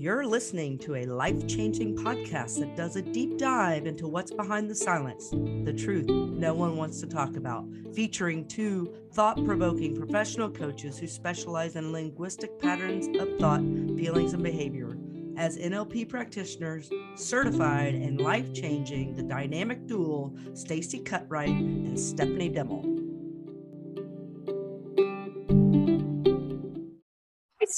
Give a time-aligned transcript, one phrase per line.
[0.00, 4.70] You're listening to a life changing podcast that does a deep dive into what's behind
[4.70, 10.48] the silence, the truth no one wants to talk about, featuring two thought provoking professional
[10.48, 14.96] coaches who specialize in linguistic patterns of thought, feelings, and behavior.
[15.36, 22.99] As NLP practitioners, certified and life changing, the dynamic duo, Stacey Cutright and Stephanie Dimmel.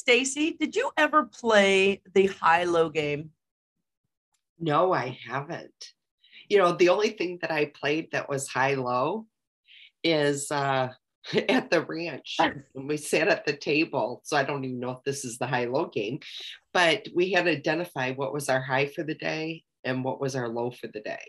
[0.03, 3.30] Stacey, did you ever play the high low game?
[4.59, 5.93] No, I haven't.
[6.48, 9.27] You know, the only thing that I played that was high low
[10.02, 10.88] is uh,
[11.48, 12.37] at the ranch
[12.73, 14.23] when we sat at the table.
[14.24, 16.19] So I don't even know if this is the high low game,
[16.74, 20.34] but we had to identify what was our high for the day and what was
[20.34, 21.23] our low for the day.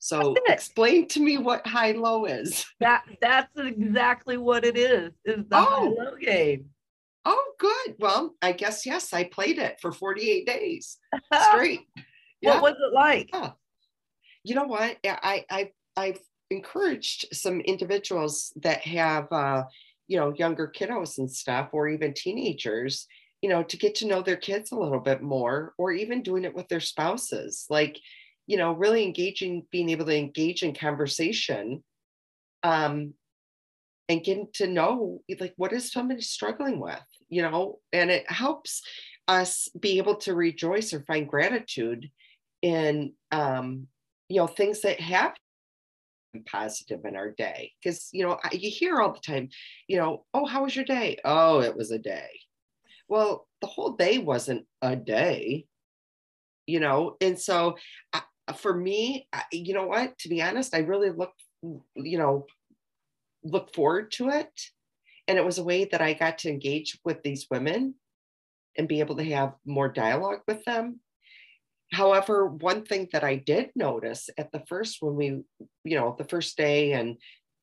[0.00, 2.66] So explain to me what high low is.
[2.80, 5.12] That that's exactly what it is.
[5.24, 5.94] Is the oh.
[5.96, 6.70] high low game.
[7.24, 7.96] Oh, good.
[7.98, 10.98] Well, I guess yes, I played it for 48 days
[11.50, 11.80] straight.
[12.40, 13.30] what was it like?
[13.32, 13.52] Yeah.
[14.42, 14.96] You know what?
[15.04, 19.64] I I I've encouraged some individuals that have uh,
[20.10, 23.06] you know, younger kiddos and stuff, or even teenagers,
[23.42, 26.44] you know, to get to know their kids a little bit more, or even doing
[26.44, 27.66] it with their spouses.
[27.70, 27.96] Like,
[28.48, 31.84] you know, really engaging, being able to engage in conversation
[32.64, 33.14] um,
[34.10, 37.78] and getting to know like what is somebody struggling with you know?
[37.92, 38.82] And it helps
[39.28, 42.10] us be able to rejoice or find gratitude
[42.60, 43.86] in um
[44.28, 45.34] you know things that have
[46.46, 47.72] positive in our day.
[47.82, 49.48] Because you know you hear all the time
[49.88, 51.16] you know oh how was your day?
[51.24, 52.40] Oh it was a day.
[53.08, 55.66] Well the whole day wasn't a day
[56.66, 57.16] you know?
[57.20, 57.76] And so
[58.56, 60.18] for me you know what?
[60.18, 61.32] To be honest i really look
[61.94, 62.46] you know
[63.42, 64.50] look forward to it.
[65.28, 67.94] And it was a way that I got to engage with these women
[68.76, 71.00] and be able to have more dialogue with them.
[71.92, 75.26] However, one thing that I did notice at the first, when we,
[75.84, 77.16] you know, the first day and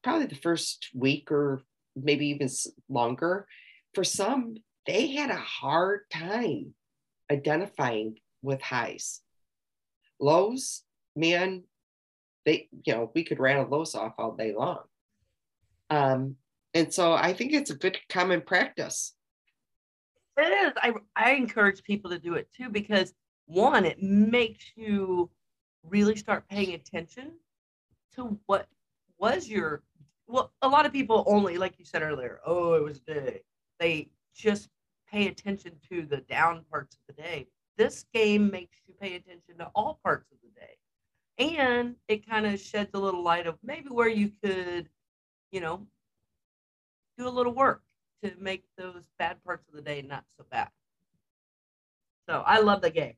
[0.04, 1.62] probably the first week or
[1.96, 2.50] maybe even
[2.90, 3.48] longer,
[3.94, 4.56] for some,
[4.86, 6.74] they had a hard time
[7.32, 9.22] identifying with highs.
[10.20, 10.84] Lows,
[11.16, 11.64] man,
[12.46, 14.80] they, you know, we could rattle those off all day long.
[15.90, 16.36] Um,
[16.74, 19.14] and so I think it's a good common practice.
[20.38, 20.74] It is.
[20.78, 23.14] I, I encourage people to do it too because
[23.46, 25.32] one, it makes you
[25.84, 27.32] really start paying attention
[28.16, 28.68] to what
[29.18, 29.84] was your
[30.28, 33.42] well, a lot of people only, like you said earlier, oh, it was day.
[33.80, 34.70] They just
[35.10, 37.48] pay attention to the down parts of the day.
[37.78, 41.56] This game makes you pay attention to all parts of the day.
[41.58, 44.90] And it kind of sheds a little light of maybe where you could
[45.52, 45.86] you know,
[47.18, 47.84] do a little work
[48.24, 50.70] to make those bad parts of the day not so bad.
[52.28, 53.14] So I love the game.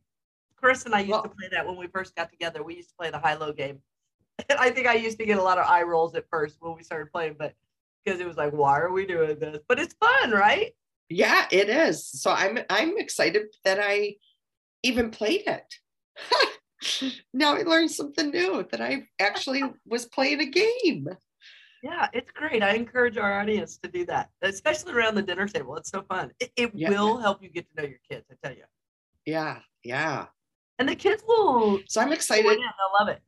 [0.55, 2.63] Chris and I used well, to play that when we first got together.
[2.63, 3.79] We used to play the high low game.
[4.49, 6.75] And I think I used to get a lot of eye rolls at first when
[6.75, 7.53] we started playing, but
[8.03, 9.59] because it was like, why are we doing this?
[9.67, 10.73] But it's fun, right?
[11.09, 12.07] Yeah, it is.
[12.07, 14.15] So I'm I'm excited that I
[14.83, 17.13] even played it.
[17.33, 21.07] now I learned something new that I actually was playing a game.
[21.81, 22.61] Yeah, it's great.
[22.61, 25.77] I encourage our audience to do that, especially around the dinner table.
[25.77, 26.31] It's so fun.
[26.39, 26.89] It, it yeah.
[26.89, 28.65] will help you get to know your kids, I tell you.
[29.25, 30.25] Yeah, yeah.
[30.77, 31.79] And the kids will.
[31.87, 32.45] So I'm excited.
[32.45, 33.21] They'll love it.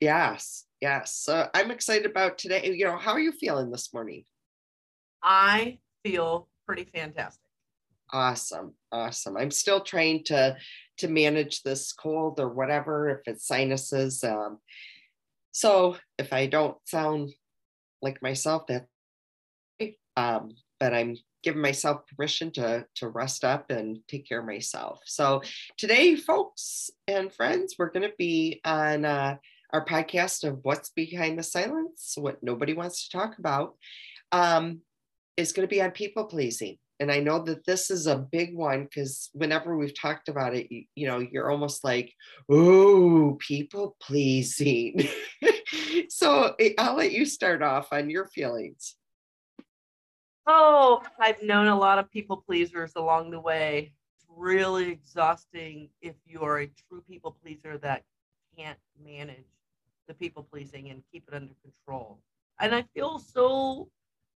[0.00, 1.14] Yes, yes.
[1.14, 2.72] So I'm excited about today.
[2.72, 4.24] You know, how are you feeling this morning?
[5.22, 7.40] I feel pretty fantastic.
[8.12, 9.36] Awesome, awesome.
[9.36, 10.56] I'm still trying to
[10.98, 14.22] to manage this cold or whatever, if it's sinuses.
[14.22, 14.58] Um,
[15.52, 17.30] so if I don't sound
[18.00, 18.86] like myself, that
[20.16, 25.00] um, but I'm giving myself permission to to rest up and take care of myself.
[25.04, 25.42] So
[25.78, 29.36] today, folks and friends, we're going to be on uh,
[29.72, 33.74] our podcast of what's behind the silence, what nobody wants to talk about.
[34.32, 34.80] Um,
[35.36, 38.56] is going to be on people pleasing and i know that this is a big
[38.56, 42.14] one because whenever we've talked about it you, you know you're almost like
[42.48, 45.06] oh people pleasing.
[46.08, 48.96] So eh, i'll let you start off on your feelings.
[50.46, 53.92] Oh i've known a lot of people pleasers along the way.
[54.16, 58.04] It's really exhausting if you are a true people pleaser that
[58.56, 59.50] can't manage
[60.06, 62.20] the people pleasing and keep it under control.
[62.60, 63.88] And i feel so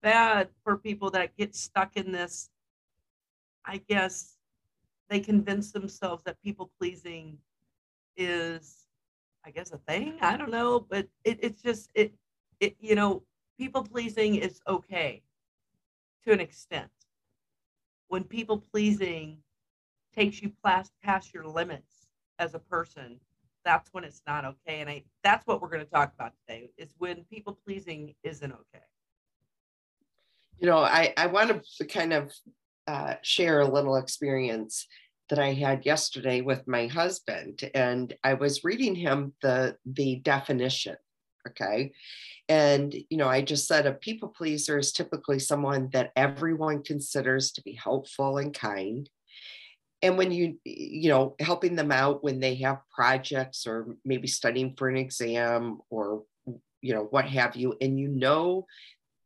[0.02, 2.50] bad for people that get stuck in this
[3.66, 4.36] I guess
[5.08, 7.38] they convince themselves that people pleasing
[8.16, 8.86] is,
[9.44, 10.18] I guess, a thing.
[10.20, 12.14] I don't know, but it, it's just it,
[12.60, 12.76] it.
[12.80, 13.22] You know,
[13.58, 15.22] people pleasing is okay
[16.24, 16.90] to an extent.
[18.08, 19.38] When people pleasing
[20.14, 22.08] takes you past past your limits
[22.38, 23.18] as a person,
[23.64, 24.80] that's when it's not okay.
[24.80, 28.52] And I that's what we're going to talk about today is when people pleasing isn't
[28.52, 28.84] okay.
[30.58, 32.32] You know, I I want to kind of
[32.86, 34.86] uh, share a little experience
[35.30, 40.96] that I had yesterday with my husband, and I was reading him the the definition.
[41.48, 41.92] Okay.
[42.48, 47.52] And, you know, I just said a people pleaser is typically someone that everyone considers
[47.52, 49.08] to be helpful and kind.
[50.02, 54.74] And when you, you know, helping them out when they have projects or maybe studying
[54.76, 56.24] for an exam or,
[56.82, 58.66] you know, what have you, and you know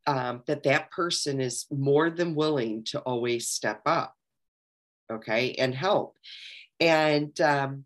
[0.08, 4.14] um, that that person is more than willing to always step up,
[5.12, 6.16] okay, and help.
[6.80, 7.84] And um,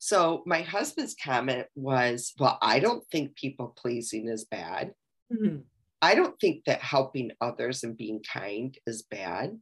[0.00, 4.92] so my husband's comment was, Well, I don't think people pleasing is bad.
[5.32, 5.58] Mm-hmm.
[6.02, 9.56] I don't think that helping others and being kind is bad.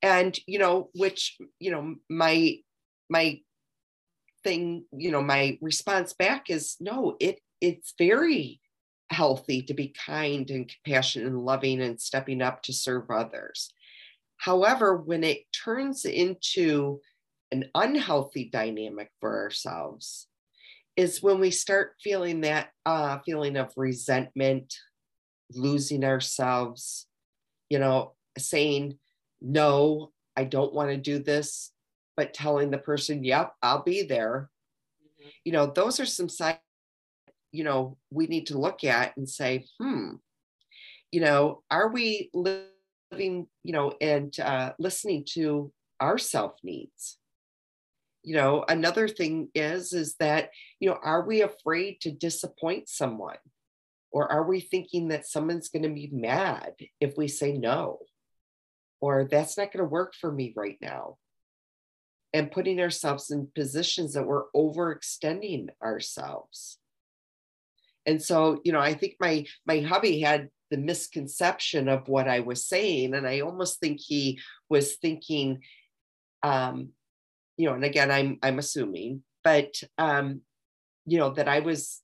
[0.00, 2.56] And, you know, which, you know, my,
[3.10, 3.40] my
[4.42, 8.60] thing, you know, my response back is no, it, it's very
[9.10, 13.72] healthy to be kind and compassionate and loving and stepping up to serve others.
[14.36, 17.00] However, when it turns into
[17.52, 20.28] an unhealthy dynamic for ourselves
[20.96, 24.74] is when we start feeling that uh, feeling of resentment,
[25.52, 27.06] losing ourselves,
[27.68, 28.98] you know, saying,
[29.40, 31.72] no, I don't want to do this,
[32.16, 34.50] but telling the person, yep, I'll be there.
[35.02, 35.28] Mm-hmm.
[35.44, 36.58] You know, those are some signs,
[37.52, 40.14] you know, we need to look at and say, hmm,
[41.10, 47.18] you know, are we living, you know, and uh, listening to our self needs?
[48.22, 53.38] you know another thing is is that you know are we afraid to disappoint someone?
[54.12, 58.00] Or are we thinking that someone's going to be mad if we say no?
[59.00, 61.16] Or that's not going to work for me right now.
[62.32, 66.79] And putting ourselves in positions that we're overextending ourselves
[68.06, 72.40] and so you know i think my my hubby had the misconception of what i
[72.40, 74.38] was saying and i almost think he
[74.68, 75.60] was thinking
[76.42, 76.90] um
[77.60, 80.40] you know, and again, I'm I'm assuming, but um,
[81.04, 82.00] you know, that I was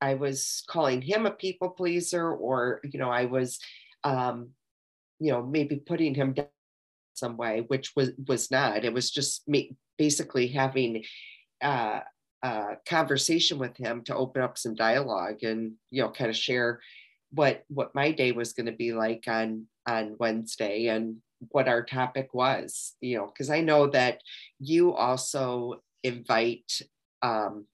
[0.00, 3.60] I was calling him a people pleaser, or you know, I was
[4.02, 4.50] um,
[5.20, 6.48] you know, maybe putting him down
[7.14, 8.84] some way, which was was not.
[8.84, 11.04] It was just me basically having
[11.62, 12.00] uh,
[12.42, 16.80] a conversation with him to open up some dialogue and you know, kind of share
[17.30, 21.16] what what my day was going to be like on on Wednesday and
[21.50, 24.20] what our topic was, you know, because I know that
[24.58, 26.80] you also invite,
[27.22, 27.66] um,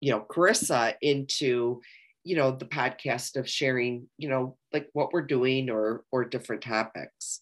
[0.00, 1.80] you know, Carissa into,
[2.22, 6.62] you know, the podcast of sharing, you know, like what we're doing or or different
[6.62, 7.40] topics.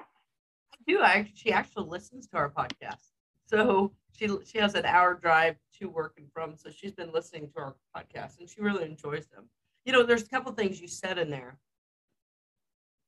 [0.00, 1.00] I do.
[1.00, 3.06] I she actually listens to our podcast,
[3.46, 7.50] so she she has an hour drive to work and from, so she's been listening
[7.54, 9.48] to our podcast and she really enjoys them.
[9.84, 11.58] You know, there's a couple things you said in there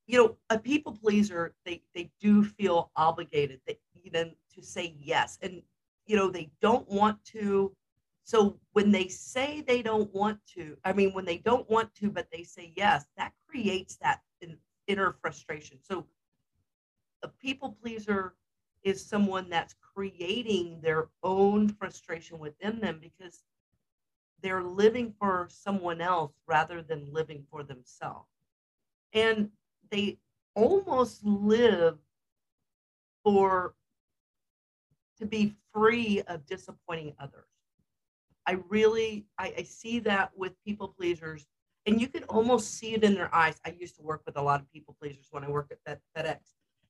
[0.07, 3.79] you know, a people pleaser, they they do feel obligated that
[4.13, 5.63] know to say yes, and
[6.07, 7.75] you know they don't want to.
[8.25, 12.11] So when they say they don't want to, I mean, when they don't want to,
[12.11, 14.21] but they say yes, that creates that
[14.87, 15.79] inner frustration.
[15.83, 16.07] So
[17.23, 18.35] a people pleaser
[18.85, 23.43] is someone that's creating their own frustration within them because
[24.43, 28.29] they're living for someone else rather than living for themselves.
[29.13, 29.51] And
[29.91, 30.19] they
[30.55, 31.99] almost live
[33.23, 33.75] for
[35.19, 37.47] to be free of disappointing others.
[38.47, 41.47] I really I, I, see that with people pleasers,
[41.87, 43.61] and you can almost see it in their eyes.
[43.65, 46.39] I used to work with a lot of people pleasers when I worked at FedEx,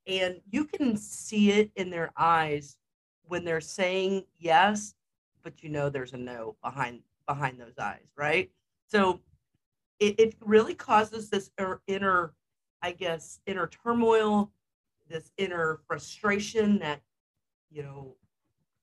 [0.06, 2.76] and you can see it in their eyes
[3.24, 4.94] when they're saying yes,
[5.42, 8.50] but you know there's a no behind behind those eyes, right?
[8.88, 9.20] So
[10.00, 12.34] it, it really causes this er, inner
[12.82, 14.50] I guess, inner turmoil,
[15.08, 17.00] this inner frustration that,
[17.70, 18.16] you know,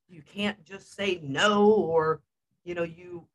[0.08, 2.22] you can't just say no, or,
[2.64, 3.28] you know, you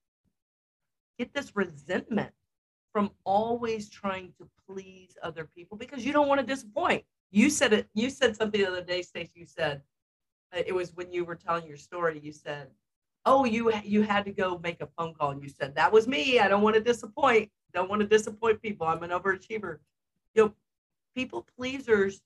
[1.19, 2.33] get this resentment
[2.93, 7.05] from always trying to please other people because you don't want to disappoint.
[7.35, 9.33] You said it, you said something the other day, Stacey.
[9.35, 9.83] You said
[10.57, 12.69] uh, it was when you were telling your story, you said,
[13.27, 16.07] Oh, you you had to go make a phone call and you said that was
[16.07, 16.39] me.
[16.39, 17.51] I don't want to disappoint.
[17.73, 18.87] Don't want to disappoint people.
[18.87, 19.79] I'm an overachiever
[20.35, 20.55] you know,
[21.15, 22.23] people pleasers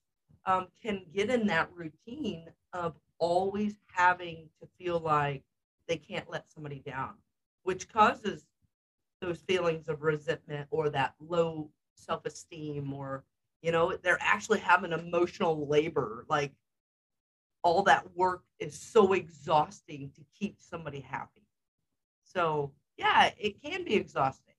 [0.46, 5.42] um, can get in that routine of always having to feel like
[5.86, 7.14] they can't let somebody down,
[7.62, 8.46] which causes
[9.20, 13.24] those feelings of resentment or that low self esteem, or,
[13.62, 16.24] you know, they're actually having emotional labor.
[16.28, 16.52] Like
[17.62, 21.46] all that work is so exhausting to keep somebody happy.
[22.24, 24.54] So, yeah, it can be exhausting.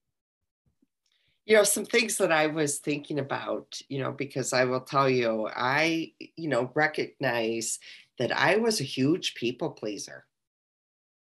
[1.45, 5.09] You know, some things that I was thinking about, you know, because I will tell
[5.09, 7.79] you, I, you know, recognize
[8.19, 10.25] that I was a huge people pleaser.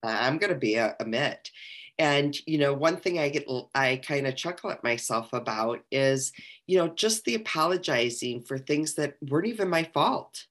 [0.02, 1.50] I'm going to be a admit.
[1.96, 6.32] And, you know, one thing I get, I kind of chuckle at myself about is,
[6.66, 10.46] you know, just the apologizing for things that weren't even my fault.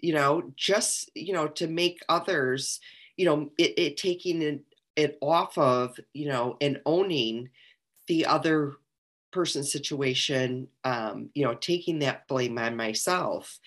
[0.00, 2.78] You know, just, you know, to make others,
[3.16, 4.60] you know, it, it taking it,
[4.94, 7.48] it off of, you know, and owning
[8.06, 8.74] the other
[9.32, 13.58] person's situation, um, you know, taking that blame on myself.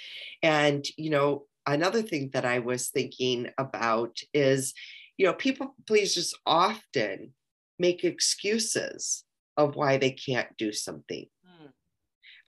[0.41, 4.73] And, you know, another thing that I was thinking about is,
[5.17, 7.33] you know, people pleasers often
[7.79, 9.23] make excuses
[9.57, 11.25] of why they can't do something.
[11.45, 11.67] Hmm.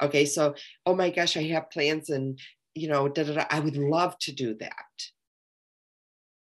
[0.01, 2.39] Okay, so, oh my gosh, I have plans and,
[2.75, 4.85] you know, da, da, da, I would love to do that.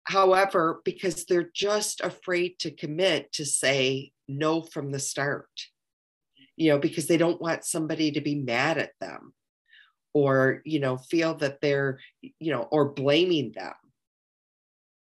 [0.05, 5.49] However, because they're just afraid to commit to say no from the start,
[6.55, 9.33] you know, because they don't want somebody to be mad at them
[10.13, 13.73] or, you know, feel that they're, you know, or blaming them.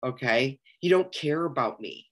[0.04, 2.06] Okay you don't care about me.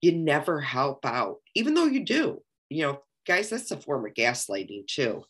[0.00, 2.42] You never help out, even though you do.
[2.68, 5.24] You know, guys, that's a form of gaslighting too.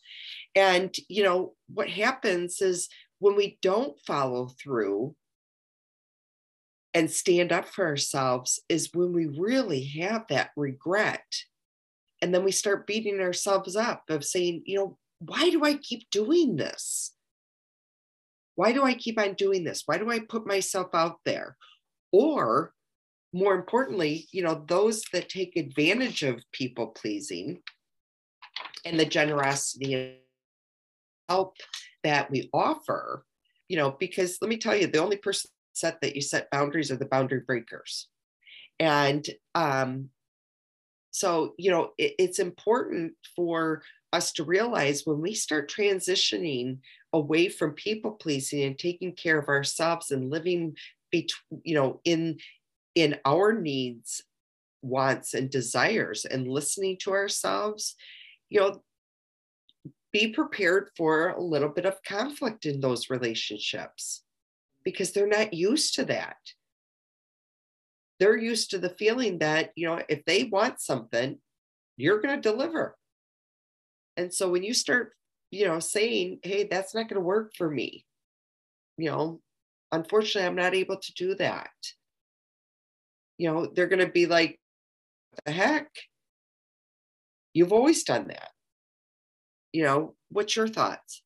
[0.55, 5.15] And, you know, what happens is when we don't follow through
[6.93, 11.25] and stand up for ourselves, is when we really have that regret.
[12.21, 16.09] And then we start beating ourselves up of saying, you know, why do I keep
[16.09, 17.11] doing this?
[18.55, 19.83] Why do I keep on doing this?
[19.85, 21.57] Why do I put myself out there?
[22.17, 22.71] Or
[23.33, 27.61] more importantly, you know, those that take advantage of people pleasing
[28.85, 30.13] and the generosity and
[31.27, 31.57] help
[32.05, 33.25] that we offer,
[33.67, 36.89] you know, because let me tell you, the only person set that you set boundaries
[36.89, 38.07] are the boundary breakers.
[38.79, 40.09] And um,
[41.11, 43.81] so, you know, it, it's important for
[44.13, 46.77] us to realize when we start transitioning
[47.11, 50.77] away from people pleasing and taking care of ourselves and living
[51.11, 52.37] between, you know, in
[52.95, 54.23] in our needs,
[54.81, 57.95] wants, and desires and listening to ourselves,
[58.49, 58.81] you know,
[60.13, 64.23] be prepared for a little bit of conflict in those relationships
[64.85, 66.37] because they're not used to that.
[68.19, 71.37] They're used to the feeling that, you know, if they want something,
[71.97, 72.95] you're going to deliver.
[74.15, 75.11] And so when you start,
[75.51, 78.05] you know, saying, hey, that's not going to work for me,
[78.97, 79.41] you know,
[79.91, 81.69] unfortunately, I'm not able to do that
[83.37, 84.59] you know, they're going to be like,
[85.45, 85.89] the heck?
[87.53, 88.51] You've always done that.
[89.73, 91.21] You know, what's your thoughts?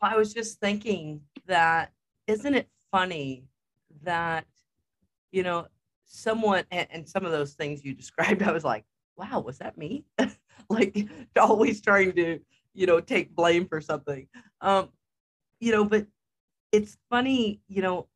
[0.00, 1.92] I was just thinking that
[2.26, 3.44] isn't it funny
[4.02, 4.46] that,
[5.30, 5.66] you know,
[6.06, 8.84] someone and, and some of those things you described, I was like,
[9.16, 10.04] wow, was that me?
[10.70, 11.08] like
[11.38, 12.40] always trying to,
[12.72, 14.26] you know, take blame for something.
[14.62, 14.88] Um,
[15.58, 16.06] you know, but
[16.72, 18.06] it's funny, you know,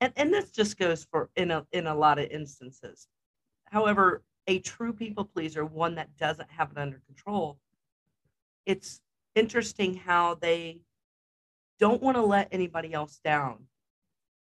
[0.00, 3.08] and, and this just goes for in a in a lot of instances.
[3.64, 7.58] However a true people pleaser one that doesn't have it under control
[8.66, 9.00] it's
[9.34, 10.80] interesting how they
[11.78, 13.58] don't want to let anybody else down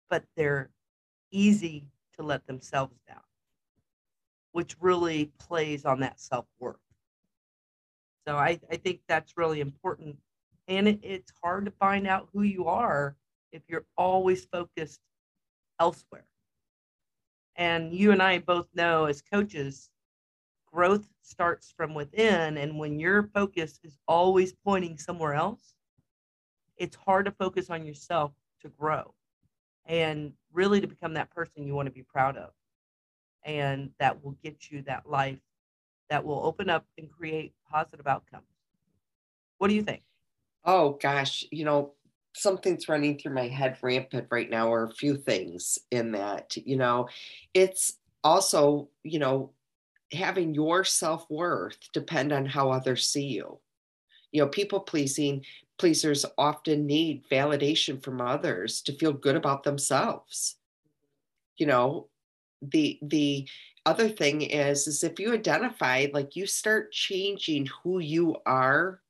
[0.09, 0.69] but they're
[1.31, 3.21] easy to let themselves down
[4.53, 6.77] which really plays on that self-worth.
[8.25, 10.17] So i, I think that's really important
[10.67, 13.15] and it, it's hard to find out who you are
[13.51, 14.99] if you're always focused
[15.79, 16.25] elsewhere.
[17.55, 19.89] And you and I both know as coaches,
[20.71, 22.57] growth starts from within.
[22.57, 25.73] And when your focus is always pointing somewhere else,
[26.77, 29.13] it's hard to focus on yourself to grow
[29.85, 32.51] and really to become that person you want to be proud of.
[33.43, 35.39] And that will get you that life
[36.09, 38.45] that will open up and create positive outcomes.
[39.57, 40.03] What do you think?
[40.63, 41.45] Oh, gosh.
[41.51, 41.93] You know,
[42.37, 46.55] something's running through my head rampant right now, or a few things in that.
[46.57, 47.07] You know,
[47.53, 49.51] it's also, you know,
[50.11, 53.59] having your self worth depend on how others see you.
[54.31, 55.45] You know, people pleasing
[55.77, 60.55] pleasers often need validation from others to feel good about themselves.
[61.57, 62.09] You know,
[62.61, 63.47] the the
[63.85, 69.01] other thing is is if you identify like you start changing who you are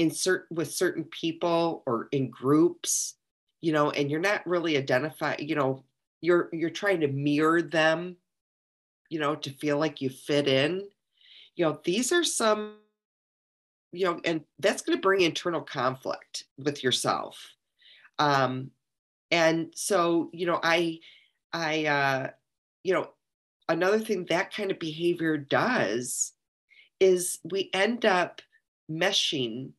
[0.00, 3.16] in certain with certain people or in groups
[3.60, 5.84] you know and you're not really identifying you know
[6.22, 8.16] you're you're trying to mirror them
[9.10, 10.88] you know to feel like you fit in.
[11.56, 12.76] You know these are some
[13.92, 17.54] you know and that's going to bring internal conflict with yourself.
[18.18, 18.70] Um
[19.30, 20.98] and so you know i
[21.52, 22.30] i uh
[22.82, 23.10] you know
[23.68, 26.32] another thing that kind of behavior does
[27.00, 28.42] is we end up
[28.90, 29.72] meshing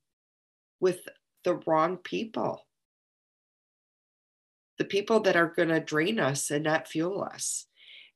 [0.82, 1.08] with
[1.46, 2.66] the wrong people.
[4.78, 7.68] The people that are going to drain us and not fuel us.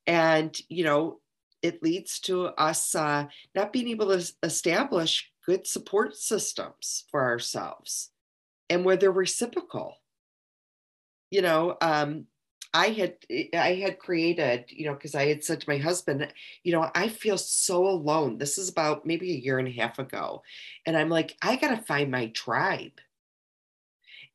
[0.07, 1.19] And you know
[1.61, 8.11] it leads to us uh, not being able to establish good support systems for ourselves
[8.69, 9.95] and where they're reciprocal.
[11.31, 12.25] You know um,
[12.75, 13.15] i had
[13.53, 16.27] i had created you know because i had said to my husband
[16.63, 18.37] you know i feel so alone.
[18.37, 20.43] This is about maybe a year and a half ago
[20.85, 22.99] and i'm like i gotta find my tribe.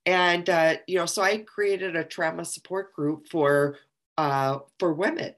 [0.07, 3.77] And uh, you know so i created a trauma support group for
[4.17, 5.35] uh, for women.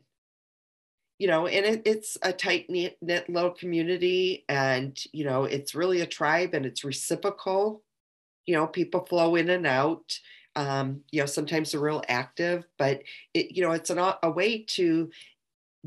[1.19, 5.75] You know and it, it's a tight knit, knit little community and you know it's
[5.75, 7.83] really a tribe and it's reciprocal.
[8.47, 10.19] You know people flow in and out
[10.57, 13.03] um, you know sometimes they're real active but
[13.35, 15.11] it you know it's an, a way to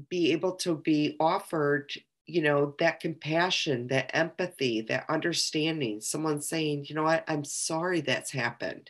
[0.09, 1.91] be able to be offered
[2.25, 6.01] you know that compassion that empathy that understanding.
[6.01, 7.23] Someone saying you know what?
[7.27, 8.89] I'm sorry that's happened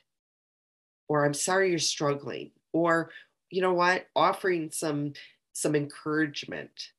[1.07, 3.11] or i'm sorry you're struggling or
[3.49, 4.07] you know what?
[4.15, 5.13] Offering some
[5.53, 6.91] some encouragement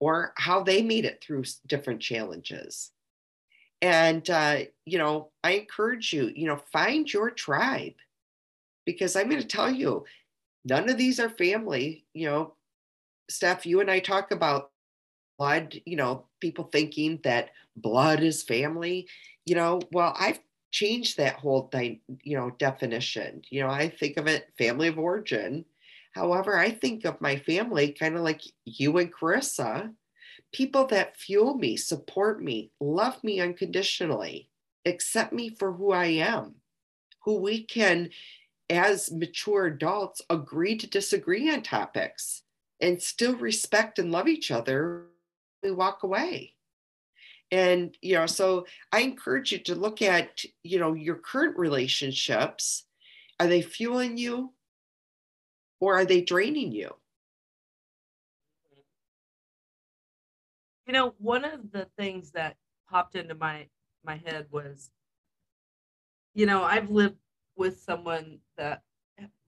[0.00, 2.90] or how they meet it through different challenges
[3.86, 7.94] and uh, you know i encourage you you know find your tribe
[8.84, 10.04] because i'm going to tell you
[10.64, 12.54] none of these are family you know
[13.30, 14.70] steph you and i talk about
[15.38, 19.08] blood, you know, people thinking that blood is family,
[19.44, 20.40] you know, well, I've
[20.72, 23.42] changed that whole thing, you know, definition.
[23.50, 25.64] You know, I think of it family of origin.
[26.14, 29.92] However, I think of my family kind of like you and Carissa,
[30.52, 34.48] people that fuel me, support me, love me unconditionally,
[34.84, 36.56] accept me for who I am,
[37.24, 38.10] who we can,
[38.70, 42.42] as mature adults, agree to disagree on topics
[42.80, 45.06] and still respect and love each other
[45.62, 46.54] we walk away.
[47.50, 52.84] And you know so i encourage you to look at you know your current relationships.
[53.38, 54.52] Are they fueling you
[55.78, 56.94] or are they draining you
[60.86, 62.56] you know one of the things that
[62.88, 63.66] popped into my
[64.04, 64.90] my head was
[66.34, 67.16] you know i've lived
[67.56, 68.82] with someone that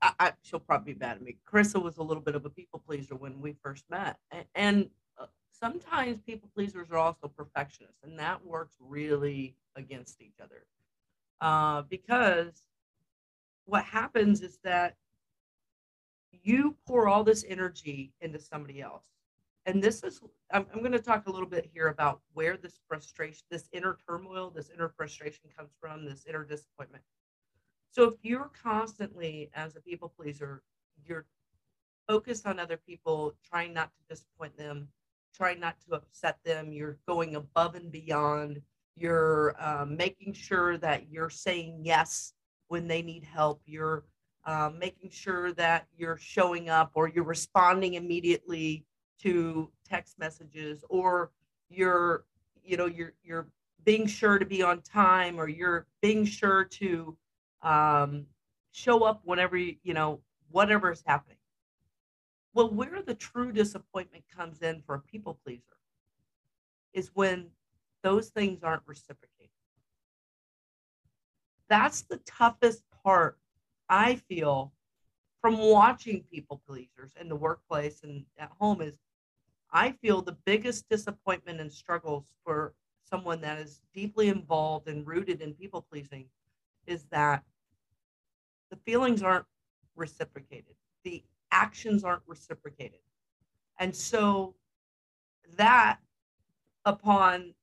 [0.00, 1.36] I, I, she'll probably be mad at me.
[1.46, 4.90] Carissa was a little bit of a people pleaser when we first met, and, and
[5.60, 10.64] sometimes people pleasers are also perfectionists, and that works really against each other.
[11.40, 12.62] Uh, because
[13.66, 14.96] what happens is that
[16.42, 19.04] you pour all this energy into somebody else.
[19.68, 22.80] And this is, I'm, I'm going to talk a little bit here about where this
[22.88, 27.04] frustration, this inner turmoil, this inner frustration comes from, this inner disappointment.
[27.90, 30.62] So if you're constantly, as a people pleaser,
[31.04, 31.26] you're
[32.08, 34.88] focused on other people, trying not to disappoint them,
[35.36, 36.72] trying not to upset them.
[36.72, 38.62] You're going above and beyond.
[38.96, 42.32] You're um, making sure that you're saying yes
[42.68, 43.60] when they need help.
[43.66, 44.04] You're
[44.46, 48.86] um, making sure that you're showing up or you're responding immediately
[49.22, 51.30] to text messages or
[51.68, 52.24] you're
[52.64, 53.48] you know you're you're
[53.84, 57.16] being sure to be on time or you're being sure to
[57.62, 58.26] um,
[58.72, 61.38] show up whenever you, you know whatever is happening
[62.58, 65.62] well, where the true disappointment comes in for a people pleaser
[66.92, 67.50] is when
[68.02, 69.50] those things aren't reciprocated.
[71.68, 73.38] That's the toughest part,
[73.88, 74.72] I feel,
[75.40, 78.94] from watching people pleasers in the workplace and at home is
[79.72, 85.40] I feel the biggest disappointment and struggles for someone that is deeply involved and rooted
[85.40, 86.26] in people pleasing
[86.86, 87.42] is that
[88.70, 89.46] the feelings aren't
[89.96, 90.74] reciprocated.
[91.04, 93.00] The actions aren't reciprocated.
[93.78, 94.54] And so
[95.56, 95.98] that
[96.84, 97.54] upon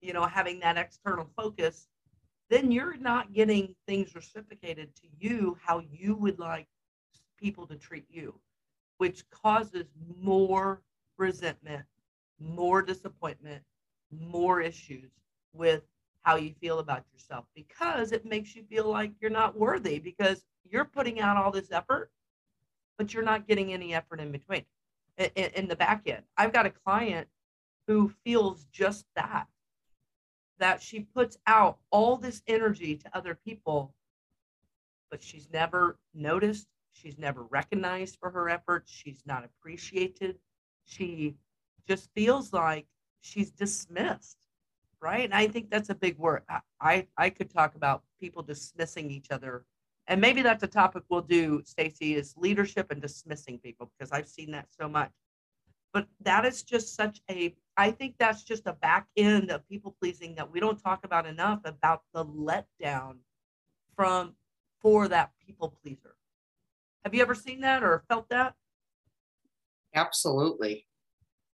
[0.00, 1.88] you know having that external focus
[2.50, 6.66] then you're not getting things reciprocated to you how you would like
[7.38, 8.34] people to treat you
[8.98, 9.86] which causes
[10.20, 10.82] more
[11.18, 11.84] resentment
[12.40, 13.62] more disappointment
[14.10, 15.10] more issues
[15.52, 15.82] with
[16.22, 20.44] how you feel about yourself because it makes you feel like you're not worthy because
[20.70, 22.10] you're putting out all this effort
[22.98, 24.64] but you're not getting any effort in between
[25.18, 26.22] in, in the back end.
[26.36, 27.28] I've got a client
[27.86, 29.46] who feels just that
[30.58, 33.92] that she puts out all this energy to other people
[35.10, 40.38] but she's never noticed she's never recognized for her efforts she's not appreciated
[40.84, 41.36] she
[41.86, 42.86] just feels like
[43.20, 44.38] she's dismissed
[45.00, 46.42] right and i think that's a big word
[46.80, 49.64] i i could talk about people dismissing each other
[50.06, 54.28] and maybe that's a topic we'll do, Stacey, is leadership and dismissing people because I've
[54.28, 55.10] seen that so much.
[55.92, 59.96] But that is just such a, I think that's just a back end of people
[59.98, 63.16] pleasing that we don't talk about enough about the letdown
[63.96, 64.34] from
[64.82, 66.16] for that people pleaser.
[67.04, 68.54] Have you ever seen that or felt that?
[69.94, 70.86] Absolutely.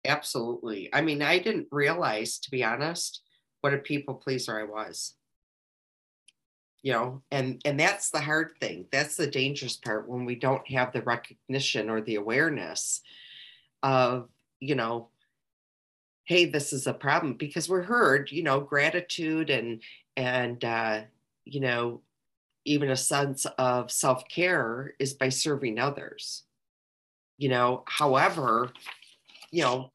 [0.07, 0.91] Absolutely.
[0.95, 3.23] I mean, I didn't realize, to be honest,
[3.63, 5.15] what a people pleaser I was
[6.83, 10.69] you know and and that's the hard thing that's the dangerous part when we don't
[10.71, 13.03] have the recognition or the awareness
[13.83, 14.29] of
[14.61, 15.09] you know
[16.25, 19.83] hey this is a problem because we're heard you know gratitude and
[20.17, 21.03] and uh
[21.45, 22.01] you know
[22.67, 26.45] even a sense of self-care is by serving others
[27.41, 28.71] you know however
[29.51, 29.91] you know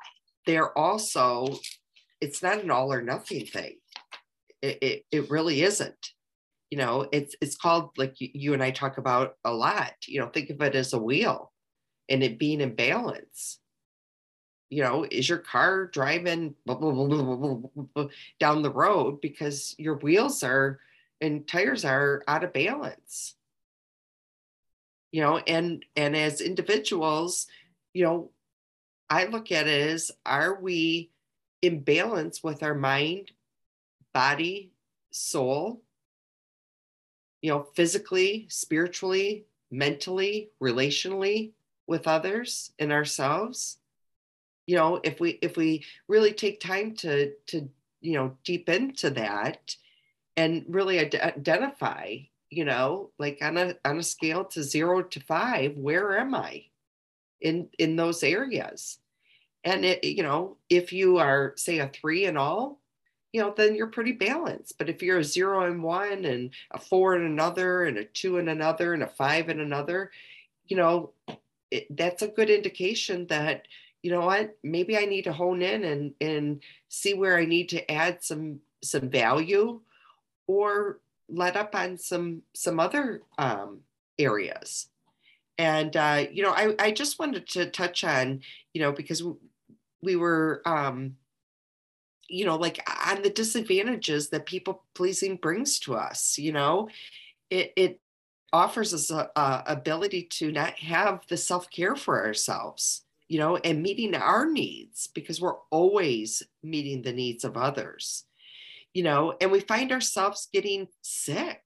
[0.45, 1.57] they're also
[2.19, 3.77] it's not an all or nothing thing.
[4.61, 6.11] It, it, it really isn't.
[6.71, 10.27] You know it's it's called like you and i talk about a lot you know
[10.27, 11.53] think of it as a wheel
[12.09, 13.59] and it being in balance.
[14.71, 18.07] You know is your car driving blah, blah, blah,
[18.39, 20.79] down the road because your wheels are
[21.21, 23.35] and tires are out of balance
[25.11, 27.47] you know and and as individuals
[27.93, 28.31] you know
[29.09, 31.11] i look at it as are we
[31.61, 33.31] in balance with our mind
[34.13, 34.71] body
[35.11, 35.81] soul
[37.45, 41.51] you know, physically, spiritually, mentally, relationally
[41.85, 43.77] with others and ourselves.
[44.65, 47.69] You know, if we if we really take time to to
[48.01, 49.75] you know deep into that
[50.35, 52.15] and really ad- identify,
[52.49, 56.65] you know, like on a on a scale to zero to five, where am I
[57.41, 58.97] in in those areas?
[59.63, 62.79] And it, you know, if you are say a three in all,
[63.33, 64.77] you know, then you're pretty balanced.
[64.77, 68.37] But if you're a zero and one and a four and another and a two
[68.37, 70.11] and another and a five and another,
[70.67, 71.11] you know,
[71.71, 73.67] it, that's a good indication that,
[74.03, 77.69] you know what, maybe I need to hone in and, and see where I need
[77.69, 79.81] to add some, some value
[80.47, 83.79] or let up on some, some other um,
[84.19, 84.89] areas.
[85.57, 88.41] And, uh, you know, I, I just wanted to touch on,
[88.73, 89.23] you know, because
[90.01, 91.15] we were, um,
[92.27, 96.89] you know like on the disadvantages that people pleasing brings to us you know
[97.49, 97.99] it, it
[98.53, 103.81] offers us a, a ability to not have the self-care for ourselves you know and
[103.81, 108.25] meeting our needs because we're always meeting the needs of others
[108.95, 111.61] you know and we find ourselves getting sick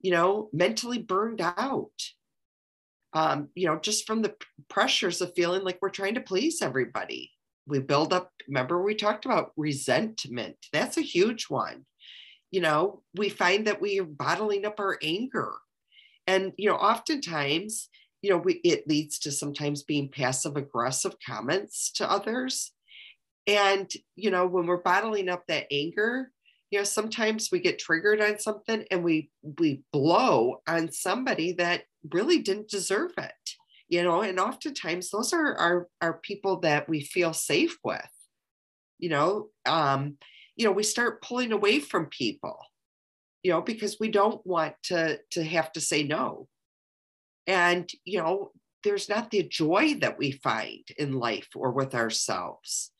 [0.00, 1.92] you know mentally burned out
[3.14, 4.34] um, you know just from the
[4.68, 7.30] pressures of feeling like we're trying to please everybody.
[7.66, 11.86] We build up remember we talked about resentment that's a huge one.
[12.50, 15.52] You know we find that we are bottling up our anger.
[16.26, 17.88] And you know oftentimes
[18.20, 22.72] you know we, it leads to sometimes being passive aggressive comments to others
[23.46, 26.30] and you know when we're bottling up that anger
[26.70, 31.82] you know sometimes we get triggered on something and we we blow on somebody that
[32.12, 33.54] really didn't deserve it
[33.88, 34.22] you know?
[34.22, 38.08] And oftentimes those are are, are people that we feel safe with
[38.98, 39.48] you know?
[39.66, 40.16] Um
[40.56, 42.58] you know we start pulling away from people
[43.42, 46.48] you know because we don't want to to have to say no.
[47.46, 48.52] And you know
[48.82, 52.90] there's not the joy that we find in life or with ourselves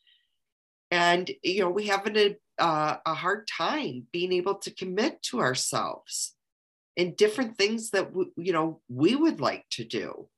[0.95, 5.41] and you know we have an, uh, a hard time being able to commit to
[5.41, 6.35] ourselves
[6.95, 10.29] and different things that you know we would like to do.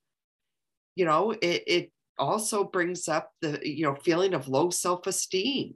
[0.96, 5.74] You know it, it also brings up the you know feeling of low self-esteem.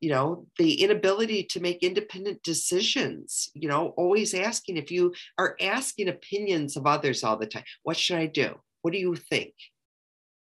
[0.00, 5.54] You know the inability to make independent decisions you know always asking if you are
[5.60, 8.54] asking opinions of others all the time what should i do?
[8.80, 9.54] What do you think?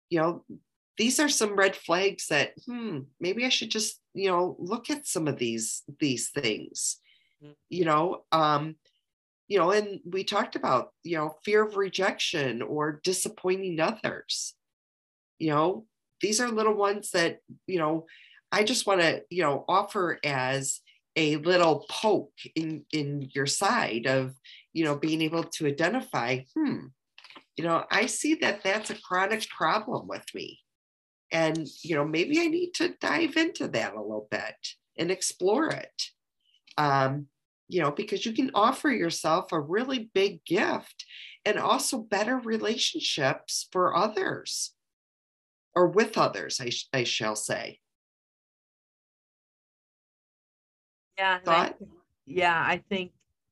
[0.10, 0.32] You know
[0.98, 5.08] these are some red flags that hmm maybe i should just you know look at
[5.08, 6.98] some of these these things
[7.44, 7.54] mm-hmm.
[7.70, 8.76] you know um
[9.48, 14.56] you know, and we talked about, you know, fear of rejection or disappointing others.
[15.38, 15.86] You know,
[16.22, 18.06] these are little ones that, you know,
[18.52, 20.82] I just want to, you know, offer as
[21.16, 24.34] a little poke in in your side of,
[24.74, 26.88] you know, being able to identify, hmm,
[27.56, 30.60] you know, I see that that's a chronic problem with me.
[31.32, 34.56] And, you know, maybe I need to dive into that a little bit
[34.98, 36.04] and explore it.
[36.78, 37.28] Um,
[37.68, 41.06] you know, because you can offer yourself a really big gift
[41.46, 44.74] and also better relationships for others
[45.76, 47.80] or with others, I, I shall say.
[51.18, 51.40] Yeah.
[51.48, 51.74] I,
[52.26, 52.64] yeah.
[52.66, 53.12] I think,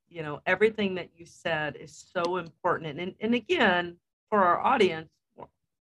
[0.09, 2.99] you know, everything that you said is so important.
[2.99, 3.97] And, and again,
[4.29, 5.09] for our audience,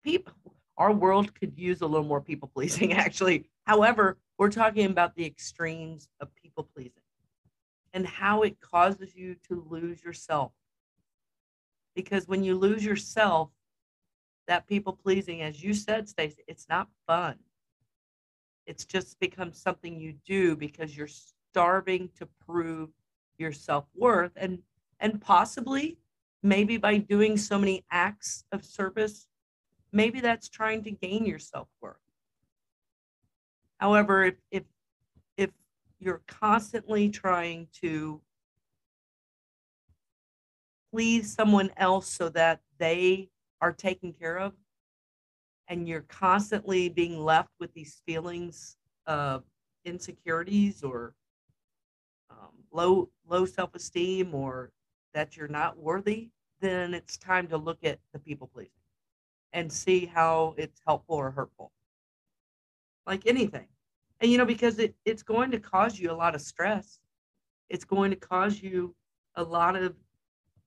[0.03, 0.33] people,
[0.77, 3.47] our world could use a little more people pleasing, actually.
[3.65, 7.03] However, we're talking about the extremes of people pleasing
[7.93, 10.53] and how it causes you to lose yourself.
[11.95, 13.51] Because when you lose yourself,
[14.47, 17.37] that people pleasing, as you said, Stacey, it's not fun.
[18.67, 22.91] It's just becomes something you do because you're starving to prove
[23.39, 24.59] your self-worth and
[25.01, 25.99] and possibly
[26.43, 29.27] maybe by doing so many acts of service
[29.95, 31.97] maybe that's trying to gain your self-worth.
[33.79, 34.65] However if if
[35.37, 35.51] if
[36.01, 38.21] you're constantly trying to
[40.93, 43.29] please someone else so that they
[43.61, 44.53] are taken care of
[45.69, 48.77] and you're constantly being left with these feelings
[49.07, 49.45] of
[49.85, 51.15] insecurities or
[52.31, 54.73] um, low low self-esteem or
[55.15, 56.31] that you're not worthy
[56.61, 58.84] then it's time to look at the people pleasing
[59.55, 61.73] and see how it's helpful or hurtful
[63.07, 63.67] like anything
[64.21, 67.01] and you know because it, it's going to cause you a lot of stress
[67.71, 68.95] it's going to cause you
[69.37, 69.95] a lot of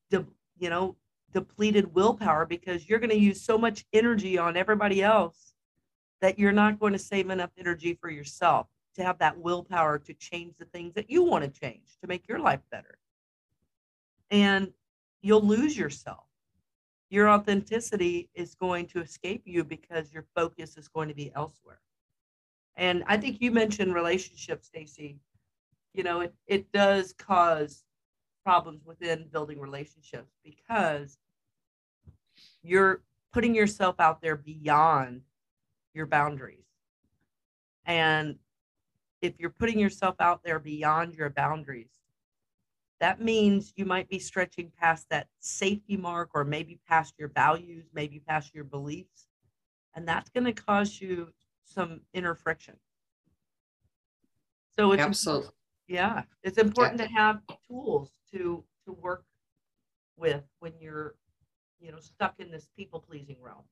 [0.10, 0.26] de,
[0.58, 0.96] you know
[1.34, 5.54] depleted willpower because you're going to use so much energy on everybody else
[6.22, 10.14] that you're not going to save enough energy for yourself to have that willpower to
[10.14, 12.98] change the things that you want to change to make your life better.
[14.32, 14.72] And
[15.22, 16.27] you'll lose yourself.
[17.10, 21.80] Your authenticity is going to escape you because your focus is going to be elsewhere.
[22.76, 25.18] And I think you mentioned relationships, Stacey.
[25.94, 27.84] You know, it, it does cause
[28.46, 31.18] problems within building relationships because
[32.62, 33.02] you're
[33.34, 35.22] putting yourself out there beyond
[35.94, 36.66] your boundaries.
[37.86, 38.36] And
[39.22, 41.97] if you're putting yourself out there beyond your boundaries,
[43.00, 47.86] that means you might be stretching past that safety mark or maybe past your values,
[47.94, 49.28] maybe past your beliefs.
[49.96, 51.30] And that's going to cause you
[51.64, 52.76] some inner friction.
[54.78, 55.50] So it's absolutely
[55.88, 57.08] yeah, it's important yeah.
[57.08, 59.24] to have tools to to work
[60.18, 61.16] with when you're
[61.80, 63.64] you know stuck in this people pleasing realm.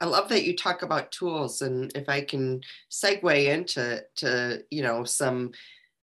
[0.00, 2.60] I love that you talk about tools, and if I can
[2.90, 5.50] segue into to you know some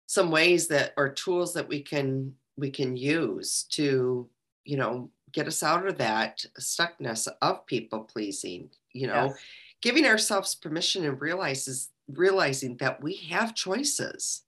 [0.07, 4.29] some ways that or tools that we can we can use to
[4.63, 8.69] you know get us out of that stuckness of people pleasing.
[8.91, 9.37] You know, yes.
[9.81, 14.43] giving ourselves permission and realizes realizing that we have choices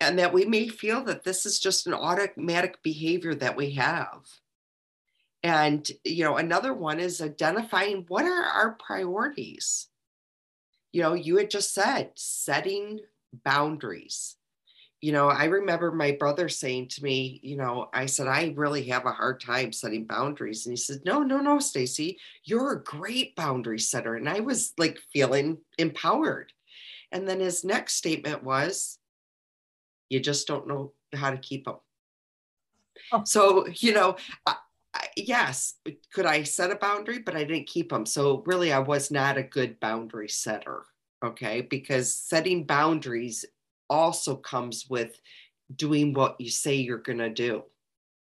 [0.00, 4.22] and that we may feel that this is just an automatic behavior that we have
[5.42, 9.88] and, you know, another one is identifying what are our priorities.
[10.92, 13.00] You know, you had just said setting
[13.44, 14.36] boundaries.
[15.00, 18.84] You know, I remember my brother saying to me, you know, I said, I really
[18.88, 20.66] have a hard time setting boundaries.
[20.66, 24.16] And he said, No, no, no, Stacey, you're a great boundary setter.
[24.16, 26.52] And I was like feeling empowered.
[27.12, 28.98] And then his next statement was,
[30.08, 31.76] You just don't know how to keep them.
[33.12, 33.22] Oh.
[33.24, 34.16] So, you know,
[35.16, 35.74] yes,
[36.12, 38.06] could I set a boundary, but I didn't keep them.
[38.06, 40.84] So really, I was not a good boundary setter.
[41.24, 41.62] Okay.
[41.62, 43.44] Because setting boundaries
[43.90, 45.20] also comes with
[45.74, 47.64] doing what you say you're going to do.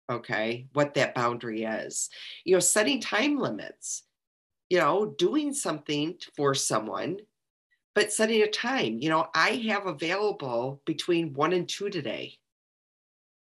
[0.09, 0.67] Okay.
[0.73, 2.09] What that boundary is,
[2.43, 4.03] you know, setting time limits,
[4.69, 7.17] you know, doing something for someone,
[7.95, 8.99] but setting a time.
[8.99, 12.37] You know, I have available between one and two today,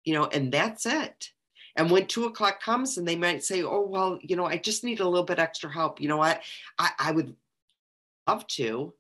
[0.04, 1.32] you know, and that's it
[1.76, 4.84] and when two o'clock comes and they might say, oh, well, you know, I just
[4.84, 6.00] need a little bit extra help.
[6.00, 6.42] You know what?
[6.78, 7.36] I, I would
[8.28, 8.94] love to.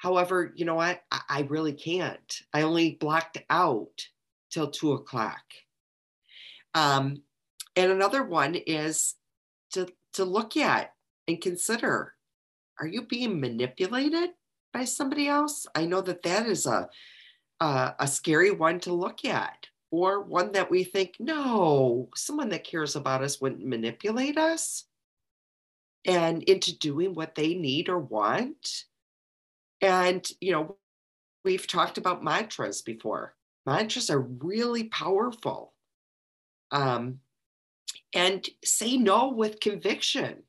[0.00, 1.02] However, you know what?
[1.12, 2.40] I, I really can't.
[2.54, 4.08] I only blocked out
[4.50, 5.42] till two o'clock.
[6.74, 7.22] Um,
[7.76, 9.16] and another one is
[9.72, 10.94] to, to look at
[11.28, 12.14] and consider
[12.80, 14.30] are you being manipulated
[14.72, 15.66] by somebody else?
[15.74, 16.88] I know that that is a,
[17.60, 22.64] a, a scary one to look at or one that we think, no, someone that
[22.64, 24.84] cares about us wouldn't manipulate us
[26.06, 28.84] and into doing what they need or want.
[29.80, 30.76] And, you know,
[31.44, 33.34] we've talked about mantras before.
[33.66, 35.72] Mantras are really powerful.
[36.70, 37.20] Um,
[38.14, 40.42] and say no with conviction.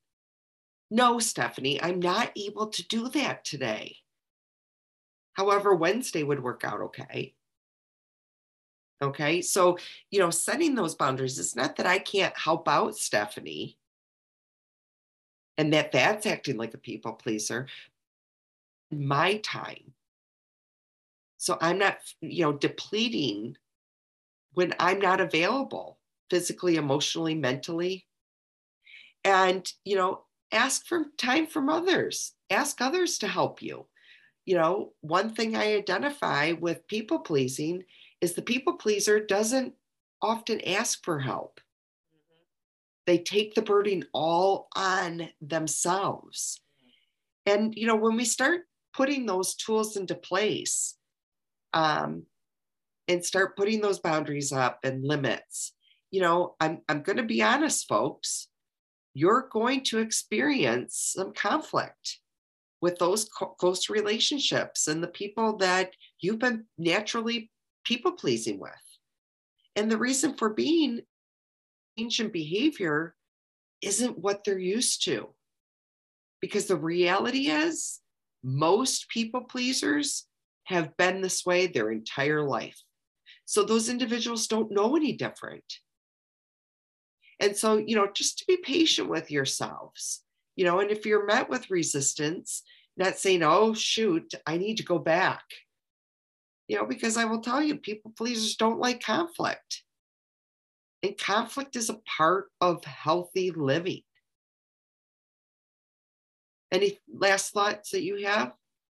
[0.90, 3.98] No, Stephanie, I'm not able to do that today.
[5.34, 7.34] However, Wednesday would work out okay.
[9.02, 9.42] Okay.
[9.42, 9.78] So,
[10.12, 13.78] you know, setting those boundaries, it's not that I can't help out Stephanie
[15.58, 17.68] and that that's acting like a people pleaser.
[18.92, 19.94] My time.
[21.38, 23.56] So I'm not, you know, depleting
[24.54, 25.98] when I'm not available
[26.30, 28.06] physically, emotionally, mentally.
[29.24, 33.88] And, you know, ask for time from others, ask others to help you.
[34.46, 37.84] You know, one thing I identify with people pleasing
[38.20, 39.74] is the people pleaser doesn't
[40.22, 41.60] often ask for help.
[42.16, 42.44] Mm-hmm.
[43.08, 46.62] They take the burden all on themselves.
[47.46, 48.62] And, you know, when we start
[48.94, 50.96] putting those tools into place
[51.74, 52.24] um,
[53.08, 55.74] and start putting those boundaries up and limits,
[56.12, 58.48] you know, I'm, I'm going to be honest, folks,
[59.14, 62.20] you're going to experience some conflict
[62.82, 67.52] with those close relationships and the people that you've been naturally
[67.86, 68.72] people pleasing with.
[69.76, 71.02] And the reason for being
[71.98, 73.16] ancient behavior
[73.82, 75.30] isn't what they're used to.
[76.42, 78.01] Because the reality is,
[78.44, 80.26] most people pleasers
[80.66, 82.80] have been this way their entire life.
[83.46, 85.66] So those individuals don't know any different.
[87.40, 90.22] And so, you know, just to be patient with yourselves,
[90.56, 92.62] you know, and if you're met with resistance,
[92.98, 95.44] not saying, oh, shoot, I need to go back
[96.72, 99.84] you know, because I will tell you, people pleasers don't like conflict.
[101.04, 104.04] And conflict is a part of healthy living.
[106.72, 108.54] Any last thoughts that you have?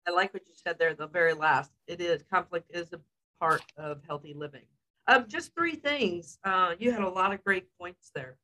[0.07, 1.71] I like what you said there, the very last.
[1.88, 2.99] It is conflict is a
[3.39, 4.63] part of healthy living.
[5.07, 6.38] Um, just three things.
[6.43, 8.38] Uh, you had a lot of great points there.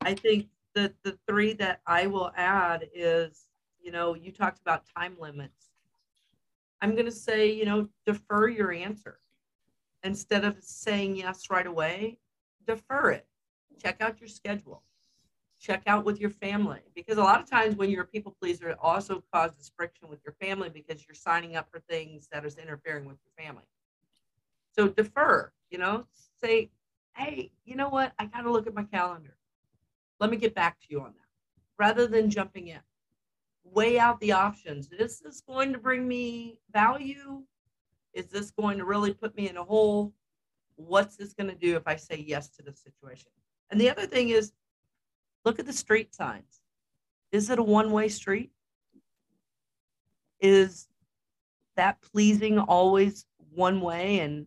[0.00, 3.48] I think the the three that I will add is,
[3.82, 5.70] you know, you talked about time limits.
[6.80, 9.18] I'm going to say, you know, defer your answer.
[10.02, 12.18] Instead of saying yes right away,
[12.66, 13.26] defer it.
[13.82, 14.82] Check out your schedule.
[15.64, 16.80] Check out with your family.
[16.94, 20.20] Because a lot of times when you're a people pleaser, it also causes friction with
[20.24, 23.64] your family because you're signing up for things that is interfering with your family.
[24.72, 26.04] So defer, you know,
[26.42, 26.70] say,
[27.16, 28.12] hey, you know what?
[28.18, 29.36] I got to look at my calendar.
[30.20, 32.80] Let me get back to you on that rather than jumping in
[33.64, 34.92] weigh out the options.
[34.92, 37.42] Is this going to bring me value?
[38.12, 40.12] Is this going to really put me in a hole?
[40.76, 43.30] What's this going to do if I say yes to the situation?
[43.70, 44.52] And the other thing is
[45.44, 46.60] look at the street signs.
[47.32, 48.50] Is it a one way street?
[50.40, 50.88] Is
[51.76, 54.46] that pleasing always one way and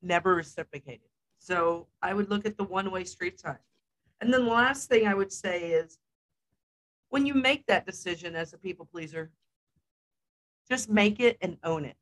[0.00, 1.08] never reciprocated?
[1.38, 3.58] So I would look at the one way street sign.
[4.20, 5.98] And then the last thing I would say is
[7.08, 9.30] when you make that decision as a people pleaser,
[10.70, 11.96] just make it and own it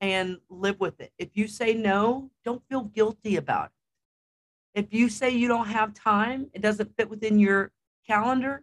[0.00, 1.12] and live with it.
[1.18, 3.75] If you say no, don't feel guilty about it.
[4.76, 7.72] If you say you don't have time, it doesn't fit within your
[8.06, 8.62] calendar,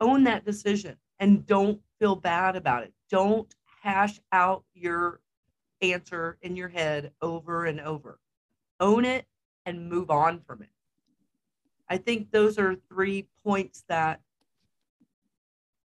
[0.00, 2.94] own that decision and don't feel bad about it.
[3.10, 5.20] Don't hash out your
[5.82, 8.20] answer in your head over and over.
[8.78, 9.26] Own it
[9.64, 10.68] and move on from it.
[11.88, 14.20] I think those are three points that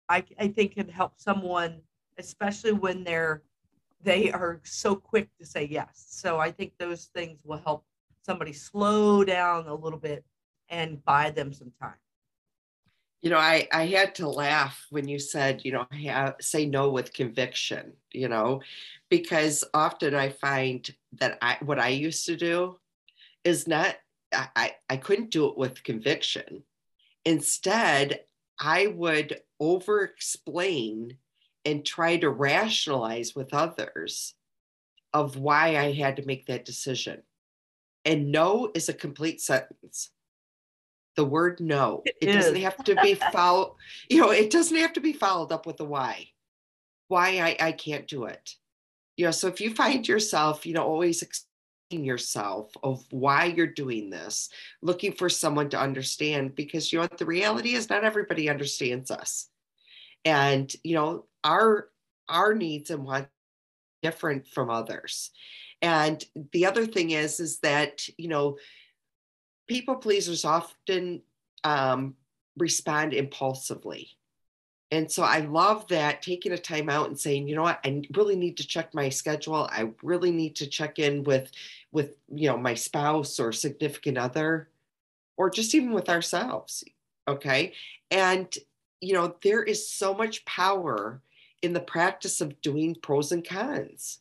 [0.09, 1.81] I, I think can help someone,
[2.17, 3.43] especially when they're
[4.01, 6.05] they are so quick to say yes.
[6.09, 7.83] So I think those things will help
[8.27, 10.23] somebody slow down a little bit
[10.69, 11.95] and buy them some time.
[13.21, 16.91] You know, I, I had to laugh when you said, you know, have, say no
[16.91, 18.61] with conviction, you know,
[19.09, 22.77] because often I find that I what I used to do
[23.43, 23.95] is not
[24.33, 26.63] I, I couldn't do it with conviction.
[27.25, 28.21] Instead,
[28.59, 31.17] I would over explain
[31.65, 34.35] and try to rationalize with others
[35.13, 37.23] of why I had to make that decision.
[38.07, 40.11] And no is a complete sentence.
[41.17, 42.03] The word no.
[42.05, 43.73] It, it doesn't have to be followed,
[44.09, 46.29] you know, it doesn't have to be followed up with a why.
[47.09, 48.55] Why I, I can't do it.
[49.17, 53.67] You know, so if you find yourself, you know, always explaining yourself of why you're
[53.67, 54.49] doing this,
[54.81, 59.11] looking for someone to understand because you know what the reality is not everybody understands
[59.11, 59.49] us.
[60.23, 61.89] And you know, our
[62.29, 63.29] our needs and wants
[64.01, 65.31] different from others.
[65.81, 68.57] And the other thing is is that, you know,
[69.67, 71.21] people pleasers often
[71.63, 72.15] um,
[72.57, 74.17] respond impulsively
[74.89, 78.03] and so I love that taking a time out and saying, you know what, I
[78.13, 79.67] really need to check my schedule.
[79.69, 81.51] I really need to check in with
[81.91, 84.69] with you know my spouse or significant other
[85.35, 86.83] or just even with ourselves.
[87.27, 87.73] Okay?
[88.11, 88.53] And
[89.01, 91.21] you know, there is so much power
[91.61, 94.19] in the practice of doing pros and cons.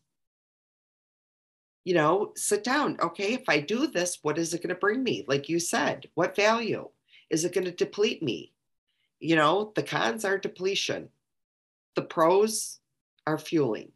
[1.87, 2.99] You know, sit down.
[3.01, 5.25] Okay, if I do this, what is it going to bring me?
[5.27, 6.91] Like you said, what value?
[7.31, 8.53] Is it going to deplete me?
[9.21, 11.09] you know, the cons are depletion,
[11.95, 12.81] the pros
[13.27, 13.93] are fueling.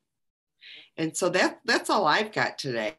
[0.96, 2.96] And so that that's all I've got today.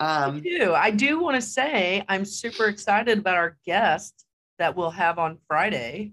[0.00, 0.74] Um, Me too.
[0.74, 4.26] I do want to say I'm super excited about our guest
[4.58, 6.12] that we'll have on Friday.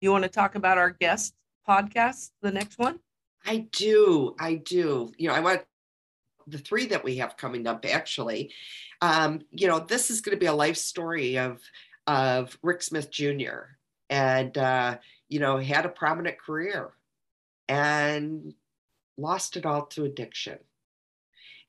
[0.00, 1.34] You want to talk about our guest
[1.68, 2.98] podcast, the next one?
[3.46, 4.34] I do.
[4.38, 5.12] I do.
[5.16, 5.62] You know, I want
[6.46, 8.52] the three that we have coming up actually.
[9.00, 11.60] Um, you know, this is going to be a life story of
[12.06, 13.76] of Rick Smith Jr.
[14.10, 16.92] and uh, you know, had a prominent career
[17.68, 18.54] and
[19.16, 20.58] lost it all to addiction.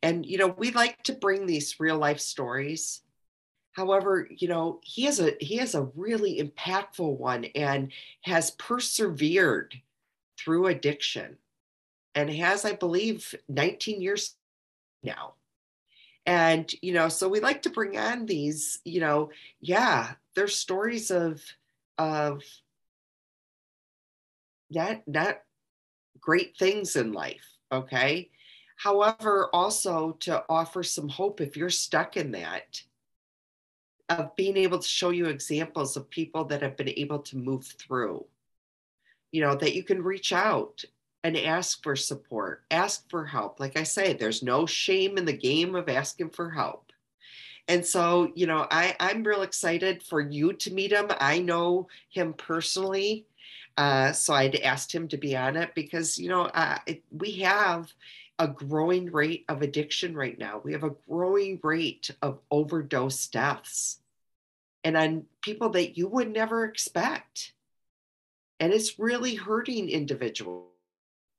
[0.01, 3.01] And you know, we like to bring these real life stories.
[3.71, 9.75] However, you know, he has a he has a really impactful one and has persevered
[10.37, 11.37] through addiction
[12.15, 14.35] and has, I believe, 19 years
[15.03, 15.33] now.
[16.25, 19.29] And, you know, so we like to bring on these, you know,
[19.59, 21.41] yeah, there's stories of,
[21.97, 22.41] of
[24.69, 25.41] not, not
[26.19, 27.45] great things in life.
[27.71, 28.29] Okay.
[28.77, 32.81] However, also to offer some hope if you're stuck in that,
[34.09, 37.65] of being able to show you examples of people that have been able to move
[37.65, 38.25] through,
[39.31, 40.83] you know, that you can reach out
[41.23, 43.59] and ask for support, ask for help.
[43.59, 46.91] Like I say, there's no shame in the game of asking for help.
[47.67, 51.07] And so, you know, I, I'm real excited for you to meet him.
[51.19, 53.25] I know him personally.
[53.77, 57.39] Uh, so I'd asked him to be on it because, you know, uh, it, we
[57.39, 57.91] have
[58.37, 60.59] a growing rate of addiction right now.
[60.63, 63.99] We have a growing rate of overdose deaths
[64.83, 67.53] and on people that you would never expect.
[68.59, 70.72] And it's really hurting individuals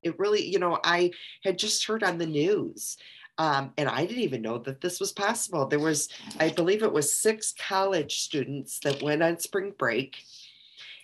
[0.04, 1.10] it really, you know, I
[1.42, 2.96] had just heard on the news
[3.38, 5.66] um, and I didn't even know that this was possible.
[5.66, 10.16] There was, I believe it was six college students that went on spring break,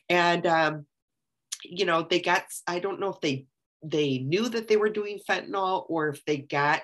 [0.08, 0.86] and um,
[1.64, 2.44] you know they got.
[2.68, 3.46] I don't know if they
[3.82, 6.82] they knew that they were doing fentanyl or if they got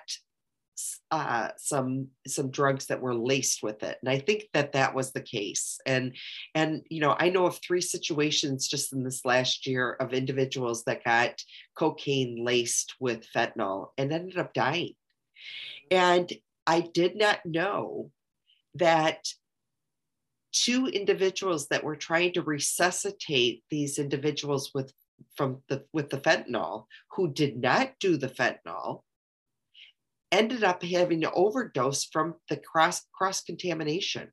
[1.11, 5.12] uh, some some drugs that were laced with it and i think that that was
[5.12, 6.14] the case and
[6.55, 10.85] and you know i know of three situations just in this last year of individuals
[10.85, 11.43] that got
[11.77, 14.93] cocaine laced with fentanyl and ended up dying
[15.91, 16.33] and
[16.66, 18.11] i did not know
[18.74, 19.27] that
[20.53, 24.93] two individuals that were trying to resuscitate these individuals with
[25.35, 29.03] from the with the fentanyl who did not do the fentanyl
[30.33, 34.33] ended up having to overdose from the cross cross contamination.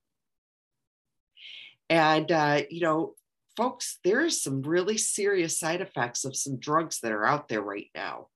[1.90, 3.14] And uh, you know,
[3.56, 7.90] folks, there's some really serious side effects of some drugs that are out there right
[7.94, 8.28] now,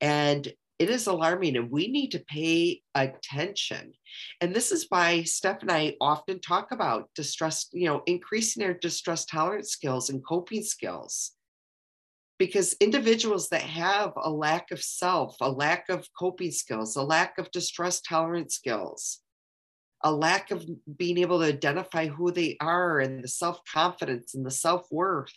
[0.00, 3.92] and it is alarming, and we need to pay attention.
[4.40, 8.74] And this is why Steph and I often talk about distress, you know, increasing our
[8.74, 11.32] distress tolerance skills and coping skills
[12.42, 17.38] because individuals that have a lack of self, a lack of coping skills, a lack
[17.38, 19.20] of distress tolerance skills,
[20.02, 20.66] a lack of
[20.96, 25.32] being able to identify who they are and the self confidence and the self worth,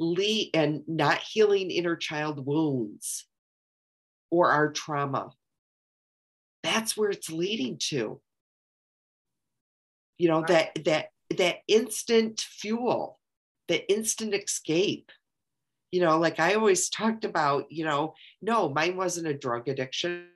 [0.00, 3.26] and not healing inner child wounds
[4.30, 5.32] or our trauma.
[6.62, 8.18] That's where it's leading to.
[10.16, 13.20] You know, that that that instant fuel,
[13.68, 15.12] the instant escape
[15.90, 20.26] you know like i always talked about you know no mine wasn't a drug addiction.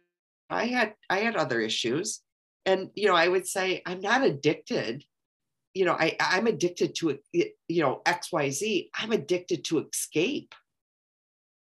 [0.50, 2.20] I had i had other issues.
[2.66, 5.04] And you know i would say i'm not addicted.
[5.74, 10.54] You know i i'm addicted to you know xyz i'm addicted to escape.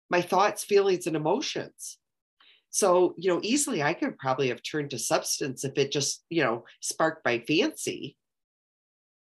[0.09, 1.97] My thoughts feelings and emotions.
[2.69, 6.43] So you know easily i could probably have turned to substance if it just you
[6.43, 8.15] know sparked my fancy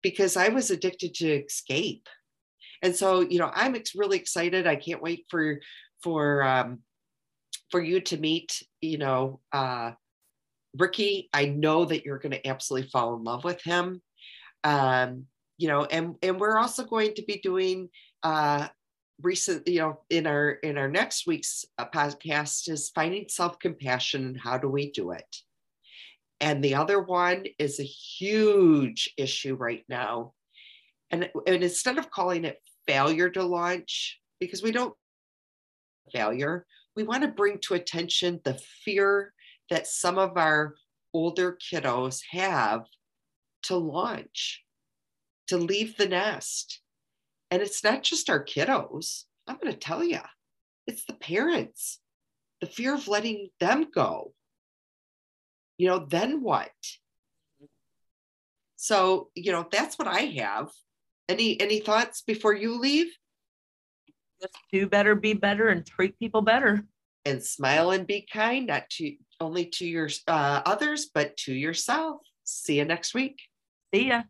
[0.02, 2.08] because i was addicted to escape
[2.82, 4.66] and so you know i'm ex- really excited.
[4.66, 5.60] I can't wait for
[6.02, 6.80] for um
[7.70, 9.92] for you to meet you know uh
[10.76, 11.28] ricky.
[11.32, 14.02] I know that you're going to absolutely fall in love with him.
[14.64, 15.26] Um
[15.58, 17.88] you know and and we're also going to be doing
[18.22, 18.68] uh
[19.22, 24.40] recent you know in our in our next week's uh, podcast is finding self-compassion and
[24.40, 25.36] how do we do it.
[26.40, 30.34] And the other one is a huge issue right now.
[31.10, 34.94] And, and instead of calling it failure to launch, because we don't
[36.12, 39.32] failure, we want to bring to attention the fear
[39.70, 40.74] that some of our
[41.12, 42.84] older kiddos have
[43.64, 44.62] to launch,
[45.48, 46.80] to leave the nest.
[47.50, 49.24] And it's not just our kiddos.
[49.46, 50.20] I'm going to tell you,
[50.86, 52.00] it's the parents,
[52.60, 54.32] the fear of letting them go.
[55.78, 56.70] You know, then what?
[58.76, 60.70] So, you know, that's what I have.
[61.28, 63.08] Any any thoughts before you leave?
[64.40, 66.84] Just do better, be better, and treat people better.
[67.24, 72.20] and smile and be kind, not to only to your uh, others, but to yourself.
[72.44, 73.40] See you next week.
[73.92, 74.22] See ya.